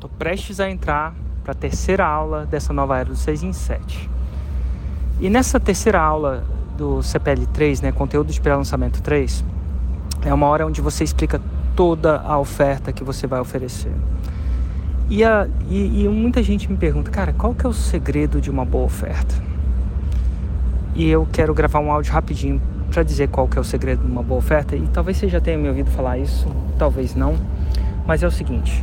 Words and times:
Estou 0.00 0.08
prestes 0.18 0.58
a 0.60 0.70
entrar 0.70 1.14
para 1.44 1.52
a 1.52 1.54
terceira 1.54 2.06
aula 2.06 2.46
dessa 2.46 2.72
nova 2.72 2.98
era 2.98 3.10
do 3.10 3.14
6 3.14 3.42
em 3.42 3.52
7. 3.52 4.08
E 5.20 5.28
nessa 5.28 5.60
terceira 5.60 6.00
aula 6.00 6.42
do 6.74 7.02
CPL 7.02 7.46
3, 7.48 7.82
né, 7.82 7.92
conteúdo 7.92 8.32
de 8.32 8.40
pré-lançamento 8.40 9.02
3, 9.02 9.44
é 10.24 10.32
uma 10.32 10.46
hora 10.46 10.66
onde 10.66 10.80
você 10.80 11.04
explica 11.04 11.38
toda 11.76 12.18
a 12.18 12.38
oferta 12.38 12.94
que 12.94 13.04
você 13.04 13.26
vai 13.26 13.40
oferecer. 13.40 13.92
E, 15.10 15.22
a, 15.22 15.46
e, 15.68 16.04
e 16.04 16.08
muita 16.08 16.42
gente 16.42 16.70
me 16.70 16.78
pergunta, 16.78 17.10
cara, 17.10 17.34
qual 17.34 17.54
que 17.54 17.66
é 17.66 17.68
o 17.68 17.74
segredo 17.74 18.40
de 18.40 18.50
uma 18.50 18.64
boa 18.64 18.86
oferta? 18.86 19.34
E 20.94 21.10
eu 21.10 21.28
quero 21.30 21.52
gravar 21.52 21.80
um 21.80 21.92
áudio 21.92 22.14
rapidinho 22.14 22.58
para 22.90 23.02
dizer 23.02 23.28
qual 23.28 23.46
que 23.46 23.58
é 23.58 23.60
o 23.60 23.64
segredo 23.64 24.02
de 24.02 24.10
uma 24.10 24.22
boa 24.22 24.38
oferta. 24.38 24.74
E 24.74 24.88
talvez 24.94 25.18
você 25.18 25.28
já 25.28 25.42
tenha 25.42 25.58
me 25.58 25.68
ouvido 25.68 25.90
falar 25.90 26.16
isso, 26.16 26.48
talvez 26.78 27.14
não. 27.14 27.34
Mas 28.06 28.22
é 28.22 28.26
o 28.26 28.30
seguinte, 28.30 28.82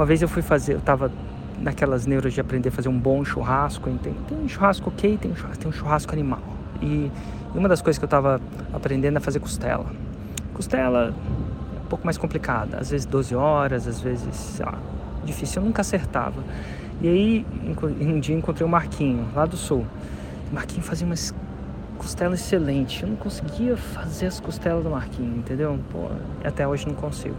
uma 0.00 0.06
vez 0.06 0.22
eu 0.22 0.28
fui 0.28 0.40
fazer, 0.40 0.72
eu 0.72 0.80
tava 0.80 1.12
naquelas 1.60 2.06
neuras 2.06 2.32
de 2.32 2.40
aprender 2.40 2.70
a 2.70 2.72
fazer 2.72 2.88
um 2.88 2.98
bom 2.98 3.22
churrasco. 3.22 3.90
Tem, 4.02 4.14
tem 4.14 4.38
um 4.38 4.48
churrasco 4.48 4.88
ok, 4.88 5.18
tem 5.18 5.30
um 5.30 5.36
churrasco, 5.36 5.58
tem 5.58 5.68
um 5.68 5.72
churrasco 5.72 6.12
animal. 6.14 6.40
E, 6.80 7.12
uma 7.54 7.68
das 7.68 7.82
coisas 7.82 7.98
que 7.98 8.04
eu 8.04 8.06
estava 8.06 8.40
aprendendo 8.72 9.18
é 9.18 9.20
fazer 9.20 9.40
costela. 9.40 9.84
Costela 10.54 11.08
é 11.08 11.82
um 11.84 11.86
pouco 11.90 12.02
mais 12.06 12.16
complicada, 12.16 12.78
às 12.78 12.90
vezes 12.90 13.04
12 13.04 13.34
horas, 13.34 13.86
às 13.86 14.00
vezes, 14.00 14.34
sei 14.34 14.64
lá, 14.64 14.78
difícil, 15.22 15.60
eu 15.60 15.66
nunca 15.66 15.82
acertava. 15.82 16.42
E 17.02 17.06
aí, 17.06 17.46
um 18.00 18.20
dia 18.20 18.34
encontrei 18.34 18.66
o 18.66 18.70
Marquinho, 18.70 19.28
lá 19.34 19.44
do 19.44 19.56
sul. 19.58 19.84
O 20.50 20.54
Marquinho 20.54 20.82
fazia 20.82 21.06
umas 21.06 21.34
costelas 21.98 22.40
excelentes. 22.40 23.02
Eu 23.02 23.08
não 23.08 23.16
conseguia 23.16 23.76
fazer 23.76 24.28
as 24.28 24.40
costelas 24.40 24.82
do 24.82 24.88
Marquinho, 24.88 25.36
entendeu? 25.36 25.78
Pô, 25.92 26.08
até 26.42 26.66
hoje 26.66 26.86
não 26.86 26.94
consigo. 26.94 27.36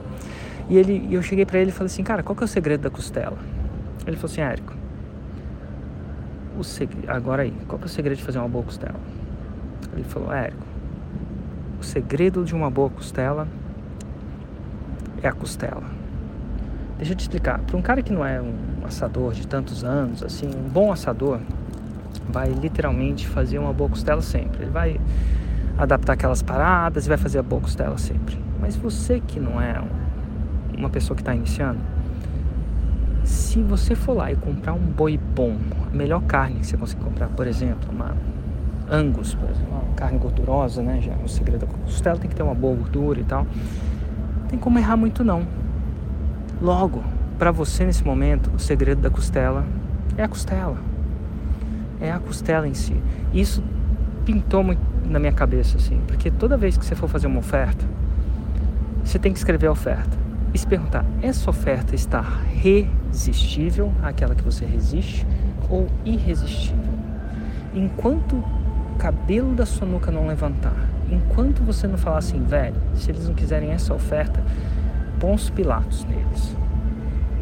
E 0.69 0.77
ele, 0.77 1.07
eu 1.11 1.21
cheguei 1.21 1.45
para 1.45 1.59
ele 1.59 1.69
e 1.69 1.73
falei 1.73 1.87
assim, 1.87 2.03
cara, 2.03 2.23
qual 2.23 2.35
que 2.35 2.43
é 2.43 2.45
o 2.45 2.47
segredo 2.47 2.81
da 2.81 2.89
costela? 2.89 3.37
Ele 4.05 4.15
falou 4.15 4.31
assim, 4.31 4.41
Érico, 4.41 4.73
o 6.57 6.63
segredo, 6.63 7.09
agora 7.09 7.43
aí, 7.43 7.53
qual 7.67 7.77
que 7.77 7.85
é 7.85 7.87
o 7.87 7.89
segredo 7.89 8.17
de 8.17 8.23
fazer 8.23 8.39
uma 8.39 8.47
boa 8.47 8.63
costela? 8.63 8.99
Ele 9.93 10.03
falou, 10.03 10.31
Érico, 10.31 10.65
o 11.79 11.83
segredo 11.83 12.43
de 12.43 12.55
uma 12.55 12.69
boa 12.69 12.89
costela 12.89 13.47
é 15.21 15.27
a 15.27 15.31
costela. 15.31 15.83
Deixa 16.97 17.13
eu 17.13 17.17
te 17.17 17.21
explicar. 17.21 17.59
Para 17.59 17.77
um 17.77 17.81
cara 17.81 18.01
que 18.01 18.13
não 18.13 18.25
é 18.25 18.39
um 18.39 18.53
assador 18.85 19.33
de 19.33 19.47
tantos 19.47 19.83
anos, 19.83 20.23
assim, 20.23 20.47
um 20.47 20.69
bom 20.69 20.91
assador 20.91 21.39
vai 22.29 22.49
literalmente 22.49 23.27
fazer 23.27 23.57
uma 23.57 23.73
boa 23.73 23.89
costela 23.89 24.21
sempre. 24.21 24.63
Ele 24.63 24.71
vai 24.71 25.01
adaptar 25.77 26.13
aquelas 26.13 26.41
paradas 26.41 27.05
e 27.05 27.09
vai 27.09 27.17
fazer 27.17 27.39
a 27.39 27.43
boa 27.43 27.61
costela 27.61 27.97
sempre. 27.97 28.37
Mas 28.59 28.75
você 28.75 29.19
que 29.19 29.39
não 29.39 29.59
é 29.59 29.81
uma 30.81 30.89
pessoa 30.89 31.15
que 31.15 31.21
está 31.21 31.33
iniciando, 31.33 31.79
se 33.23 33.61
você 33.61 33.95
for 33.95 34.13
lá 34.13 34.31
e 34.31 34.35
comprar 34.35 34.73
um 34.73 34.79
boi 34.79 35.17
bom, 35.17 35.55
a 35.91 35.95
melhor 35.95 36.21
carne 36.23 36.59
que 36.59 36.65
você 36.65 36.75
conseguir 36.75 37.03
comprar, 37.03 37.27
por 37.29 37.47
exemplo, 37.47 37.89
uma 37.91 38.15
Angus, 38.89 39.35
por 39.35 39.49
exemplo, 39.49 39.71
uma 39.71 39.93
carne 39.95 40.17
gordurosa, 40.17 40.81
né? 40.81 40.99
Já 40.99 41.13
é 41.13 41.17
o 41.23 41.27
segredo 41.27 41.65
da 41.65 41.67
costela 41.67 42.17
tem 42.17 42.29
que 42.29 42.35
ter 42.35 42.43
uma 42.43 42.55
boa 42.55 42.75
gordura 42.75 43.21
e 43.21 43.23
tal. 43.23 43.47
Tem 44.49 44.59
como 44.59 44.77
errar 44.79 44.97
muito 44.97 45.23
não. 45.23 45.47
Logo, 46.61 47.01
para 47.39 47.51
você 47.51 47.85
nesse 47.85 48.03
momento, 48.03 48.51
o 48.53 48.59
segredo 48.59 49.01
da 49.01 49.09
costela 49.09 49.63
é 50.17 50.23
a 50.23 50.27
costela. 50.27 50.77
É 52.01 52.11
a 52.11 52.19
costela 52.19 52.67
em 52.67 52.73
si. 52.73 52.95
Isso 53.33 53.63
pintou 54.25 54.63
muito 54.63 54.81
na 55.05 55.19
minha 55.19 55.31
cabeça 55.31 55.77
assim, 55.77 56.01
porque 56.07 56.29
toda 56.29 56.57
vez 56.57 56.75
que 56.75 56.85
você 56.85 56.95
for 56.95 57.07
fazer 57.07 57.27
uma 57.27 57.39
oferta, 57.39 57.85
você 59.03 59.17
tem 59.17 59.31
que 59.31 59.37
escrever 59.37 59.67
a 59.67 59.71
oferta 59.71 60.20
e 60.53 60.57
se 60.57 60.67
perguntar: 60.67 61.05
essa 61.21 61.49
oferta 61.49 61.95
está 61.95 62.21
resistível 62.21 63.91
àquela 64.01 64.35
que 64.35 64.43
você 64.43 64.65
resiste 64.65 65.25
ou 65.69 65.87
irresistível? 66.05 66.91
Enquanto 67.73 68.35
o 68.35 68.97
cabelo 68.97 69.55
da 69.55 69.65
sua 69.65 69.87
nuca 69.87 70.11
não 70.11 70.27
levantar, 70.27 70.75
enquanto 71.09 71.63
você 71.63 71.87
não 71.87 71.97
falar 71.97 72.17
assim, 72.17 72.43
velho, 72.43 72.75
se 72.95 73.09
eles 73.09 73.27
não 73.27 73.33
quiserem 73.33 73.71
essa 73.71 73.93
oferta, 73.93 74.43
bons 75.19 75.49
Pilatos 75.49 76.03
neles. 76.05 76.55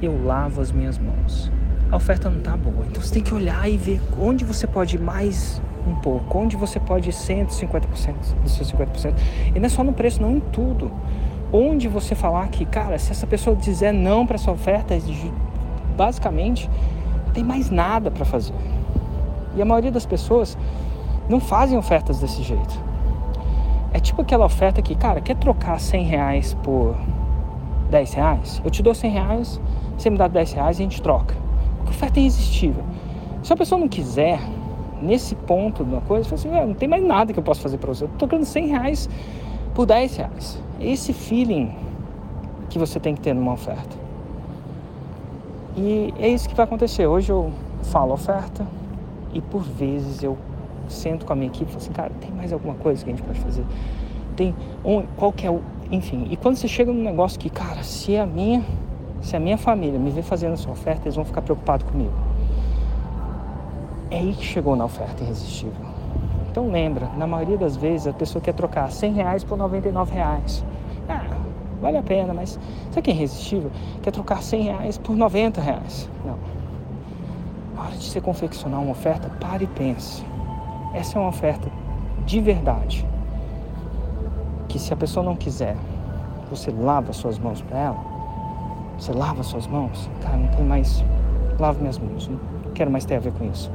Eu 0.02 0.24
lavo 0.24 0.62
as 0.62 0.72
minhas 0.72 0.98
mãos. 0.98 1.52
A 1.92 1.96
oferta 1.96 2.30
não 2.30 2.38
está 2.38 2.56
boa, 2.56 2.86
então 2.88 3.02
você 3.02 3.16
tem 3.16 3.24
que 3.24 3.34
olhar 3.34 3.68
e 3.68 3.76
ver 3.76 4.00
onde 4.20 4.46
você 4.46 4.68
pode 4.68 4.96
ir 4.96 5.00
mais 5.00 5.60
um 5.88 5.96
pouco, 5.96 6.38
onde 6.38 6.56
você 6.56 6.80
pode 6.80 7.10
ir 7.10 7.14
150% 7.14 8.14
dos 8.44 8.52
seus 8.52 8.72
50%. 8.72 9.16
E 9.56 9.60
não 9.60 9.66
é 9.66 9.70
só 9.70 9.84
no 9.84 9.92
preço, 9.92 10.22
não 10.22 10.38
em 10.38 10.40
tudo 10.40 10.92
onde 11.52 11.88
você 11.88 12.16
falar 12.16 12.48
que, 12.50 12.66
cara, 12.66 12.98
se 12.98 13.12
essa 13.12 13.26
pessoa 13.26 13.56
dizer 13.56 13.92
não 13.92 14.26
para 14.26 14.36
essa 14.36 14.52
oferta, 14.52 14.96
basicamente 15.96 16.70
não 17.26 17.34
tem 17.34 17.44
mais 17.44 17.70
nada 17.70 18.12
para 18.12 18.26
fazer. 18.26 18.54
E 19.56 19.62
a 19.62 19.66
maioria 19.66 19.92
das 19.92 20.06
pessoas 20.06 20.58
não 21.28 21.40
fazem 21.40 21.78
ofertas 21.78 22.20
desse 22.20 22.44
jeito. 22.44 22.80
É 23.92 24.00
tipo 24.00 24.22
aquela 24.22 24.46
oferta 24.46 24.82
que, 24.82 24.96
cara, 24.96 25.20
quer 25.20 25.36
trocar 25.36 25.80
100 25.80 26.04
reais 26.04 26.54
por 26.64 26.96
10 27.90 28.14
reais? 28.14 28.62
Eu 28.64 28.70
te 28.70 28.84
dou 28.84 28.94
100 28.94 29.12
reais, 29.12 29.62
você 29.98 30.10
me 30.10 30.18
dá 30.18 30.28
10 30.28 30.54
reais 30.54 30.80
e 30.80 30.84
a 30.84 30.86
gente 30.86 31.02
troca. 31.02 31.36
Porque 31.78 31.92
oferta 31.92 32.20
é 32.20 32.22
irresistível. 32.22 32.84
Se 33.42 33.52
a 33.52 33.56
pessoa 33.56 33.80
não 33.80 33.88
quiser, 33.88 34.40
nesse 35.02 35.34
ponto 35.34 35.84
de 35.84 35.92
uma 35.92 36.02
coisa, 36.02 36.24
você 36.24 36.48
fala 36.48 36.58
assim, 36.58 36.68
não 36.68 36.76
tem 36.76 36.88
mais 36.88 37.04
nada 37.04 37.34
que 37.34 37.40
eu 37.40 37.44
possa 37.44 37.62
fazer 37.62 37.78
para 37.78 37.94
você. 37.94 38.04
Eu 38.04 38.10
tô 38.10 38.28
trocando 38.28 38.46
100 38.46 38.68
reais 38.68 39.10
por 39.80 39.86
10 39.86 40.18
reais. 40.18 40.62
Esse 40.78 41.14
feeling 41.14 41.74
que 42.70 42.78
você 42.78 43.00
tem 43.00 43.16
que 43.16 43.22
ter 43.22 43.34
numa 43.34 43.54
oferta. 43.54 43.96
E 45.78 46.14
é 46.20 46.28
isso 46.28 46.50
que 46.50 46.54
vai 46.54 46.66
acontecer. 46.66 47.08
Hoje 47.08 47.32
eu 47.32 47.50
falo 47.84 48.14
oferta 48.14 48.68
e 49.34 49.40
por 49.40 49.62
vezes 49.62 50.22
eu 50.22 50.38
sento 50.90 51.26
com 51.26 51.32
a 51.32 51.36
minha 51.38 51.48
equipe 51.48 51.64
e 51.64 51.68
falo 51.68 51.78
assim, 51.78 51.94
cara, 51.94 52.12
tem 52.20 52.30
mais 52.30 52.52
alguma 52.52 52.74
coisa 52.74 53.06
que 53.06 53.10
a 53.10 53.16
gente 53.16 53.26
pode 53.26 53.40
fazer? 53.40 53.64
Tem 54.36 54.54
um, 54.84 55.04
qual 55.16 55.32
que 55.32 55.48
é 55.48 55.50
o. 55.50 55.62
Enfim, 55.90 56.28
e 56.30 56.36
quando 56.36 56.58
você 56.58 56.68
chega 56.68 56.92
num 56.92 57.02
negócio 57.02 57.40
que, 57.40 57.50
cara, 57.50 57.82
se 57.82 58.18
a 58.18 58.26
minha, 58.26 58.62
se 59.22 59.38
a 59.38 59.40
minha 59.40 59.58
família 59.58 59.98
me 59.98 60.12
ver 60.12 60.24
fazendo 60.24 60.56
essa 60.56 60.70
oferta, 60.70 61.04
eles 61.06 61.16
vão 61.16 61.24
ficar 61.24 61.42
preocupados 61.42 61.90
comigo. 61.90 62.12
É 64.12 64.18
aí 64.18 64.34
que 64.34 64.44
chegou 64.44 64.76
na 64.76 64.84
oferta 64.84 65.24
irresistível. 65.24 65.99
Então 66.52 66.68
lembra, 66.68 67.10
na 67.16 67.28
maioria 67.28 67.58
das 67.58 67.76
vezes 67.76 68.08
a 68.08 68.14
pessoa 68.14 68.42
quer 68.42 68.54
trocar 68.54 68.92
100 68.92 69.14
reais 69.14 69.44
por 69.44 69.56
99 69.56 70.14
reais. 70.14 70.66
Ah, 71.08 71.24
vale 71.80 71.98
a 71.98 72.02
pena, 72.04 72.34
mas 72.34 72.60
sabe 72.90 73.04
que 73.04 73.12
é 73.12 73.14
irresistível? 73.14 73.72
Quer 74.02 74.12
trocar 74.12 74.42
100 74.42 74.64
reais 74.64 74.98
por 74.98 75.16
90 75.16 75.62
reais. 75.62 76.10
Não. 76.26 76.38
Na 77.76 77.84
hora 77.84 77.96
de 77.96 78.04
você 78.04 78.20
confeccionar 78.20 78.82
uma 78.82 78.92
oferta, 78.92 79.30
pare 79.40 79.66
e 79.66 79.68
pense. 79.68 80.26
Essa 80.94 81.20
é 81.20 81.22
uma 81.22 81.30
oferta 81.30 81.70
de 82.26 82.40
verdade. 82.40 83.06
Que 84.68 84.80
se 84.80 84.92
a 84.92 84.98
pessoa 84.98 85.24
não 85.24 85.36
quiser, 85.36 85.78
você 86.50 86.72
lava 86.72 87.14
suas 87.14 87.38
mãos 87.38 87.62
para 87.62 87.78
ela. 87.78 88.00
Você 88.98 89.14
lava 89.14 89.44
suas 89.44 89.68
mãos. 89.68 90.10
Cara, 90.22 90.36
não 90.36 90.48
tem 90.48 90.66
mais. 90.66 91.04
Lavo 91.60 91.80
minhas 91.80 92.00
mãos. 92.00 92.28
Não 92.28 92.40
quero 92.74 92.90
mais 92.90 93.06
ter 93.06 93.16
a 93.16 93.20
ver 93.20 93.34
com 93.34 93.46
isso 93.46 93.72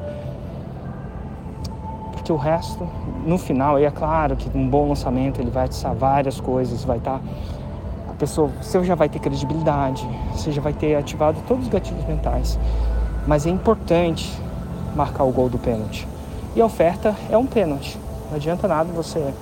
porque 2.25 2.33
o 2.33 2.37
resto, 2.37 2.89
no 3.27 3.37
final, 3.37 3.79
e 3.79 3.85
é 3.85 3.91
claro 3.91 4.35
que 4.35 4.49
um 4.57 4.67
bom 4.67 4.89
lançamento 4.89 5.43
ele 5.43 5.51
vai 5.51 5.67
atiçar 5.67 5.95
várias 5.95 6.41
coisas, 6.41 6.83
vai 6.83 6.97
estar. 6.97 7.19
Tá, 7.19 7.21
a 8.09 8.15
pessoa, 8.15 8.51
você 8.62 8.83
já 8.83 8.95
vai 8.95 9.11
ter 9.11 9.19
credibilidade, 9.19 10.09
você 10.33 10.51
já 10.51 10.62
vai 10.62 10.73
ter 10.73 10.95
ativado 10.95 11.37
todos 11.47 11.65
os 11.65 11.71
gatilhos 11.71 12.03
mentais. 12.07 12.59
Mas 13.27 13.47
é 13.47 13.51
importante 13.51 14.33
marcar 14.97 15.25
o 15.25 15.33
gol 15.33 15.51
do 15.51 15.59
pênalti. 15.59 16.09
E 16.57 16.62
a 16.62 16.65
oferta 16.65 17.15
é 17.29 17.37
um 17.37 17.45
pênalti. 17.45 17.99
Não 18.31 18.37
adianta 18.37 18.67
nada 18.67 18.91
você 18.91 19.35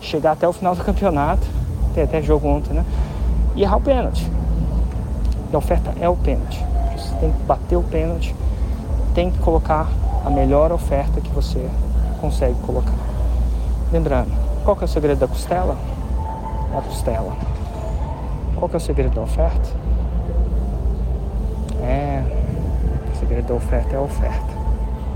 chegar 0.00 0.30
até 0.30 0.46
o 0.46 0.52
final 0.52 0.76
do 0.76 0.84
campeonato, 0.86 1.44
tem 1.92 2.04
até 2.04 2.22
jogo 2.22 2.46
ontem, 2.46 2.72
né? 2.72 2.84
E 3.56 3.62
errar 3.62 3.78
o 3.78 3.80
pênalti. 3.80 4.30
E 5.50 5.56
a 5.56 5.58
oferta 5.58 5.92
é 6.00 6.08
o 6.08 6.14
pênalti. 6.14 6.64
Você 6.96 7.16
tem 7.16 7.32
que 7.32 7.42
bater 7.42 7.74
o 7.74 7.82
pênalti, 7.82 8.32
tem 9.12 9.28
que 9.28 9.38
colocar 9.38 9.88
a 10.24 10.30
melhor 10.30 10.70
oferta 10.70 11.20
que 11.20 11.30
você 11.30 11.68
consegue 12.18 12.54
colocar. 12.60 12.94
Lembrando, 13.92 14.30
qual 14.64 14.76
que 14.76 14.84
é 14.84 14.86
o 14.86 14.88
segredo 14.88 15.18
da 15.18 15.28
costela? 15.28 15.76
A 16.76 16.82
costela. 16.82 17.32
Qual 18.56 18.68
que 18.68 18.76
é 18.76 18.78
o 18.78 18.80
segredo 18.80 19.14
da 19.14 19.22
oferta? 19.22 19.68
É, 21.82 22.22
o 23.14 23.18
segredo 23.18 23.48
da 23.48 23.54
oferta 23.54 23.94
é 23.94 23.98
a 23.98 24.02
oferta. 24.02 24.57